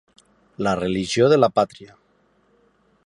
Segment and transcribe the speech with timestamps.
[0.67, 1.97] La religió de la pàtria.